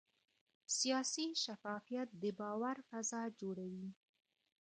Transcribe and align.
سیاسي 0.77 1.27
شفافیت 1.43 2.09
د 2.21 2.23
باور 2.39 2.77
فضا 2.89 3.21
جوړوي 3.39 3.89